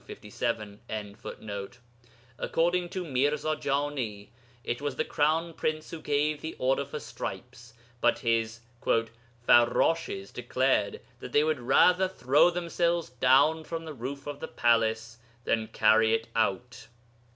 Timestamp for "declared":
10.33-11.01